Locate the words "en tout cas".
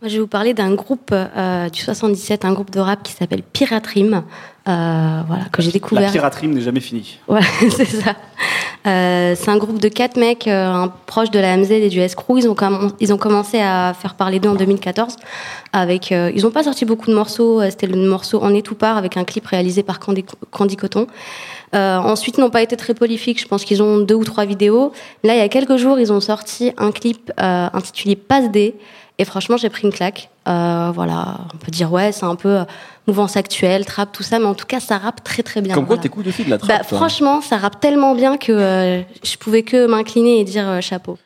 34.44-34.80